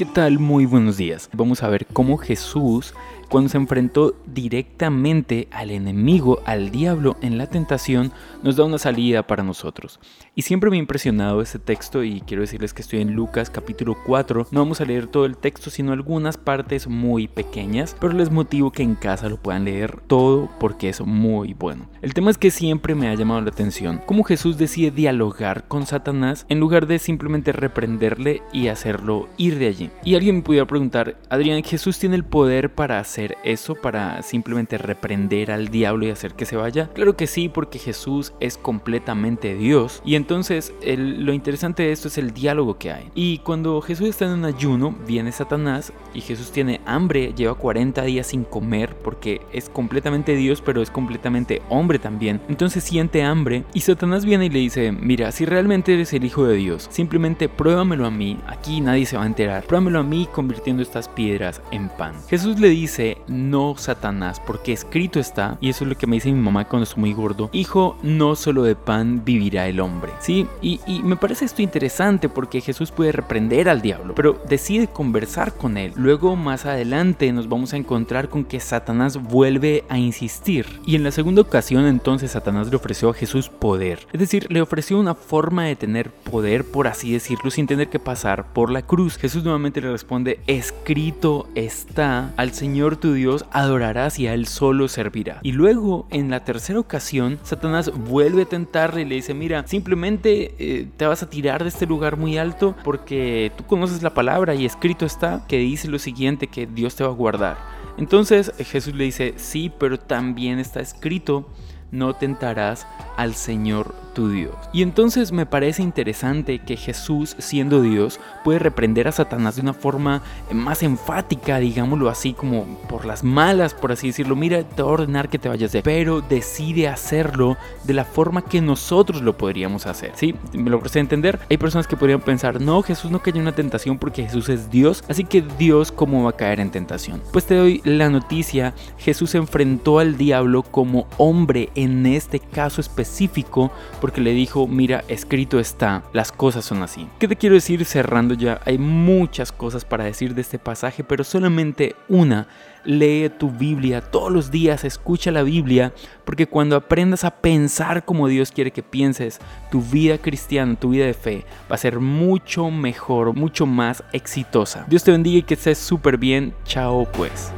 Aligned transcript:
¿Qué 0.00 0.06
tal? 0.06 0.38
Muy 0.38 0.64
buenos 0.64 0.96
días. 0.96 1.28
Vamos 1.34 1.62
a 1.62 1.68
ver 1.68 1.84
cómo 1.84 2.16
Jesús 2.16 2.94
cuando 3.30 3.48
se 3.48 3.58
enfrentó 3.58 4.16
directamente 4.26 5.46
al 5.52 5.70
enemigo, 5.70 6.40
al 6.46 6.72
diablo 6.72 7.16
en 7.22 7.38
la 7.38 7.46
tentación, 7.46 8.10
nos 8.42 8.56
da 8.56 8.64
una 8.64 8.78
salida 8.78 9.24
para 9.24 9.44
nosotros. 9.44 10.00
Y 10.34 10.42
siempre 10.42 10.68
me 10.68 10.76
ha 10.76 10.80
impresionado 10.80 11.40
este 11.40 11.60
texto 11.60 12.02
y 12.02 12.22
quiero 12.22 12.40
decirles 12.40 12.74
que 12.74 12.82
estoy 12.82 13.00
en 13.00 13.14
Lucas 13.14 13.48
capítulo 13.48 13.96
4. 14.04 14.48
No 14.50 14.60
vamos 14.60 14.80
a 14.80 14.84
leer 14.84 15.06
todo 15.06 15.26
el 15.26 15.36
texto, 15.36 15.70
sino 15.70 15.92
algunas 15.92 16.38
partes 16.38 16.88
muy 16.88 17.28
pequeñas, 17.28 17.96
pero 18.00 18.14
les 18.14 18.32
motivo 18.32 18.72
que 18.72 18.82
en 18.82 18.96
casa 18.96 19.28
lo 19.28 19.36
puedan 19.36 19.64
leer 19.64 20.00
todo 20.08 20.50
porque 20.58 20.88
es 20.88 21.00
muy 21.00 21.54
bueno. 21.54 21.88
El 22.02 22.14
tema 22.14 22.32
es 22.32 22.38
que 22.38 22.50
siempre 22.50 22.96
me 22.96 23.08
ha 23.08 23.14
llamado 23.14 23.42
la 23.42 23.50
atención 23.50 24.02
cómo 24.06 24.24
Jesús 24.24 24.58
decide 24.58 24.90
dialogar 24.90 25.68
con 25.68 25.86
Satanás 25.86 26.46
en 26.48 26.58
lugar 26.58 26.88
de 26.88 26.98
simplemente 26.98 27.52
reprenderle 27.52 28.42
y 28.52 28.66
hacerlo 28.66 29.28
ir 29.36 29.56
de 29.60 29.68
allí. 29.68 29.89
Y 30.02 30.14
alguien 30.14 30.36
me 30.36 30.42
pudiera 30.42 30.66
preguntar, 30.66 31.16
Adrián, 31.28 31.62
¿Jesús 31.62 31.98
tiene 31.98 32.16
el 32.16 32.24
poder 32.24 32.72
para 32.74 32.98
hacer 32.98 33.36
eso 33.44 33.74
para 33.74 34.22
simplemente 34.22 34.78
reprender 34.78 35.50
al 35.50 35.68
diablo 35.68 36.06
y 36.06 36.10
hacer 36.10 36.32
que 36.32 36.46
se 36.46 36.56
vaya? 36.56 36.88
Claro 36.94 37.16
que 37.16 37.26
sí, 37.26 37.48
porque 37.48 37.78
Jesús 37.78 38.32
es 38.40 38.56
completamente 38.56 39.54
Dios. 39.54 40.00
Y 40.04 40.14
entonces 40.14 40.72
lo 40.82 41.32
interesante 41.32 41.82
de 41.82 41.92
esto 41.92 42.08
es 42.08 42.16
el 42.18 42.32
diálogo 42.32 42.78
que 42.78 42.92
hay. 42.92 43.10
Y 43.14 43.38
cuando 43.38 43.80
Jesús 43.82 44.08
está 44.08 44.24
en 44.24 44.32
un 44.32 44.44
ayuno, 44.46 44.96
viene 45.06 45.32
Satanás 45.32 45.92
y 46.14 46.22
Jesús 46.22 46.50
tiene 46.50 46.80
hambre, 46.86 47.34
lleva 47.34 47.54
40 47.54 48.02
días 48.02 48.28
sin 48.28 48.44
comer 48.44 48.96
porque 49.04 49.42
es 49.52 49.68
completamente 49.68 50.34
Dios, 50.34 50.62
pero 50.62 50.80
es 50.80 50.90
completamente 50.90 51.62
hombre 51.68 51.98
también. 51.98 52.40
Entonces 52.48 52.84
siente 52.84 53.22
hambre 53.22 53.64
y 53.74 53.80
Satanás 53.80 54.24
viene 54.24 54.46
y 54.46 54.50
le 54.50 54.60
dice, 54.60 54.92
mira, 54.92 55.30
si 55.30 55.44
realmente 55.44 55.92
eres 55.92 56.12
el 56.14 56.24
Hijo 56.24 56.44
de 56.46 56.56
Dios, 56.56 56.88
simplemente 56.90 57.48
pruébamelo 57.48 58.06
a 58.06 58.10
mí, 58.10 58.38
aquí 58.46 58.80
nadie 58.80 59.06
se 59.06 59.16
va 59.16 59.24
a 59.24 59.26
enterar, 59.26 59.64
pruébamelo 59.80 60.00
a 60.00 60.02
mí 60.02 60.28
convirtiendo 60.30 60.82
estas 60.82 61.08
piedras 61.08 61.62
en 61.70 61.88
pan. 61.88 62.12
Jesús 62.28 62.60
le 62.60 62.68
dice, 62.68 63.18
no 63.28 63.74
Satanás, 63.78 64.40
porque 64.46 64.72
escrito 64.72 65.18
está, 65.18 65.56
y 65.60 65.70
eso 65.70 65.84
es 65.84 65.90
lo 65.90 65.96
que 65.96 66.06
me 66.06 66.16
dice 66.16 66.30
mi 66.30 66.40
mamá 66.40 66.66
cuando 66.66 66.84
estoy 66.84 67.00
muy 67.00 67.12
gordo, 67.14 67.48
hijo, 67.52 67.96
no 68.02 68.36
solo 68.36 68.62
de 68.62 68.76
pan 68.76 69.24
vivirá 69.24 69.68
el 69.68 69.80
hombre. 69.80 70.12
Sí, 70.20 70.46
y, 70.60 70.80
y 70.86 71.02
me 71.02 71.16
parece 71.16 71.46
esto 71.46 71.62
interesante 71.62 72.28
porque 72.28 72.60
Jesús 72.60 72.90
puede 72.90 73.12
reprender 73.12 73.70
al 73.70 73.80
diablo, 73.80 74.14
pero 74.14 74.38
decide 74.48 74.86
conversar 74.86 75.54
con 75.54 75.78
él. 75.78 75.92
Luego 75.96 76.36
más 76.36 76.66
adelante 76.66 77.32
nos 77.32 77.48
vamos 77.48 77.72
a 77.72 77.78
encontrar 77.78 78.28
con 78.28 78.44
que 78.44 78.60
Satanás 78.60 79.16
vuelve 79.16 79.84
a 79.88 79.98
insistir. 79.98 80.66
Y 80.84 80.96
en 80.96 81.04
la 81.04 81.10
segunda 81.10 81.40
ocasión 81.40 81.86
entonces 81.86 82.32
Satanás 82.32 82.68
le 82.68 82.76
ofreció 82.76 83.08
a 83.10 83.14
Jesús 83.14 83.48
poder. 83.48 84.06
Es 84.12 84.20
decir, 84.20 84.46
le 84.50 84.60
ofreció 84.60 84.98
una 84.98 85.14
forma 85.14 85.64
de 85.64 85.76
tener 85.76 86.10
poder, 86.10 86.64
por 86.64 86.86
así 86.86 87.12
decirlo, 87.12 87.50
sin 87.50 87.66
tener 87.66 87.88
que 87.88 87.98
pasar 87.98 88.52
por 88.52 88.70
la 88.70 88.82
cruz. 88.82 89.16
Jesús 89.16 89.42
nuevamente 89.42 89.59
le 89.62 89.92
responde, 89.92 90.40
escrito 90.46 91.48
está, 91.54 92.32
al 92.36 92.52
Señor 92.52 92.96
tu 92.96 93.12
Dios 93.12 93.44
adorarás 93.50 94.18
y 94.18 94.26
a 94.26 94.34
Él 94.34 94.46
solo 94.46 94.88
servirá. 94.88 95.38
Y 95.42 95.52
luego, 95.52 96.06
en 96.10 96.30
la 96.30 96.44
tercera 96.44 96.80
ocasión, 96.80 97.38
Satanás 97.42 97.92
vuelve 97.94 98.42
a 98.42 98.46
tentarle 98.46 99.02
y 99.02 99.04
le 99.04 99.16
dice, 99.16 99.34
mira, 99.34 99.66
simplemente 99.66 100.54
eh, 100.58 100.88
te 100.96 101.06
vas 101.06 101.22
a 101.22 101.30
tirar 101.30 101.62
de 101.62 101.68
este 101.68 101.86
lugar 101.86 102.16
muy 102.16 102.38
alto 102.38 102.74
porque 102.82 103.52
tú 103.56 103.64
conoces 103.66 104.02
la 104.02 104.14
palabra 104.14 104.54
y 104.54 104.64
escrito 104.64 105.04
está 105.04 105.44
que 105.46 105.58
dice 105.58 105.88
lo 105.88 105.98
siguiente, 105.98 106.46
que 106.46 106.66
Dios 106.66 106.96
te 106.96 107.04
va 107.04 107.10
a 107.10 107.14
guardar. 107.14 107.58
Entonces 107.98 108.52
Jesús 108.58 108.94
le 108.94 109.04
dice, 109.04 109.34
sí, 109.36 109.70
pero 109.78 109.98
también 109.98 110.58
está 110.58 110.80
escrito, 110.80 111.50
no 111.90 112.14
tentarás 112.14 112.86
al 113.16 113.34
Señor 113.34 113.94
tu 114.12 114.28
Dios. 114.28 114.54
Y 114.72 114.82
entonces 114.82 115.32
me 115.32 115.46
parece 115.46 115.82
interesante 115.82 116.58
que 116.58 116.76
Jesús, 116.76 117.36
siendo 117.38 117.82
Dios, 117.82 118.20
puede 118.44 118.58
reprender 118.58 119.08
a 119.08 119.12
Satanás 119.12 119.56
de 119.56 119.62
una 119.62 119.74
forma 119.74 120.22
más 120.52 120.82
enfática, 120.82 121.58
digámoslo 121.58 122.08
así, 122.08 122.32
como 122.32 122.64
por 122.88 123.04
las 123.04 123.22
malas, 123.22 123.74
por 123.74 123.92
así 123.92 124.08
decirlo. 124.08 124.36
Mira, 124.36 124.62
te 124.64 124.82
va 124.82 124.90
a 124.90 124.92
ordenar 124.92 125.28
que 125.28 125.38
te 125.38 125.48
vayas 125.48 125.72
de, 125.72 125.82
pero 125.82 126.20
decide 126.20 126.88
hacerlo 126.88 127.56
de 127.84 127.94
la 127.94 128.04
forma 128.04 128.42
que 128.42 128.60
nosotros 128.60 129.22
lo 129.22 129.36
podríamos 129.36 129.86
hacer. 129.86 130.12
¿Sí? 130.14 130.34
Me 130.52 130.70
lo 130.70 130.80
presté 130.80 130.98
a 130.98 131.02
entender. 131.02 131.38
Hay 131.48 131.56
personas 131.56 131.86
que 131.86 131.96
podrían 131.96 132.20
pensar, 132.20 132.60
no, 132.60 132.82
Jesús 132.82 133.10
no 133.10 133.20
cayó 133.20 133.36
en 133.36 133.42
una 133.42 133.54
tentación 133.54 133.98
porque 133.98 134.24
Jesús 134.24 134.48
es 134.48 134.70
Dios, 134.70 135.04
así 135.08 135.24
que 135.24 135.42
Dios, 135.58 135.92
¿cómo 135.92 136.24
va 136.24 136.30
a 136.30 136.36
caer 136.36 136.60
en 136.60 136.70
tentación? 136.70 137.22
Pues 137.32 137.46
te 137.46 137.54
doy 137.54 137.80
la 137.84 138.10
noticia, 138.10 138.74
Jesús 138.98 139.34
enfrentó 139.34 139.98
al 139.98 140.16
diablo 140.16 140.62
como 140.62 141.06
hombre 141.16 141.70
en 141.74 142.06
este 142.06 142.40
caso 142.40 142.80
específico 143.00 143.70
porque 144.00 144.20
le 144.20 144.32
dijo, 144.32 144.66
mira, 144.66 145.04
escrito 145.08 145.58
está, 145.58 146.02
las 146.12 146.32
cosas 146.32 146.64
son 146.64 146.82
así. 146.82 147.08
¿Qué 147.18 147.28
te 147.28 147.36
quiero 147.36 147.54
decir 147.54 147.84
cerrando 147.84 148.34
ya? 148.34 148.60
Hay 148.64 148.78
muchas 148.78 149.52
cosas 149.52 149.84
para 149.84 150.04
decir 150.04 150.34
de 150.34 150.42
este 150.42 150.58
pasaje, 150.58 151.04
pero 151.04 151.24
solamente 151.24 151.96
una. 152.08 152.46
Lee 152.84 153.30
tu 153.38 153.50
Biblia 153.50 154.00
todos 154.00 154.32
los 154.32 154.50
días, 154.50 154.84
escucha 154.84 155.30
la 155.30 155.42
Biblia, 155.42 155.92
porque 156.24 156.46
cuando 156.46 156.76
aprendas 156.76 157.24
a 157.24 157.30
pensar 157.30 158.06
como 158.06 158.26
Dios 158.26 158.52
quiere 158.52 158.70
que 158.70 158.82
pienses, 158.82 159.38
tu 159.70 159.82
vida 159.82 160.16
cristiana, 160.16 160.76
tu 160.76 160.90
vida 160.90 161.04
de 161.04 161.14
fe 161.14 161.44
va 161.70 161.74
a 161.74 161.78
ser 161.78 162.00
mucho 162.00 162.70
mejor, 162.70 163.34
mucho 163.34 163.66
más 163.66 164.02
exitosa. 164.12 164.86
Dios 164.88 165.04
te 165.04 165.10
bendiga 165.10 165.38
y 165.38 165.42
que 165.42 165.54
estés 165.54 165.78
súper 165.78 166.16
bien. 166.16 166.54
Chao 166.64 167.06
pues. 167.12 167.52